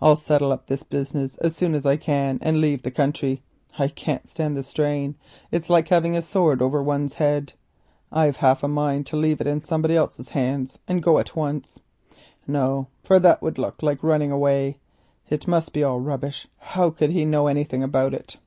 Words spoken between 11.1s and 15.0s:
at once. No, for that would look like running away.